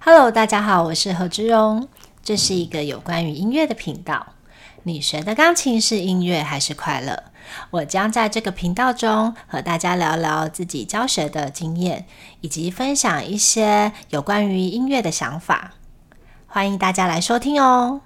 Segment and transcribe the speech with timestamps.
[0.00, 1.88] Hello，大家好，我是何之荣。
[2.22, 4.28] 这是一个有关于音乐的频道，
[4.84, 7.24] 你学的钢琴是音乐还是快乐？
[7.70, 12.06] 我将在这个频道中和大家聊聊自己教学的经验，
[12.40, 15.72] 以及分享一些有关于音乐的想法。
[16.46, 18.00] 欢迎大家来收听哦！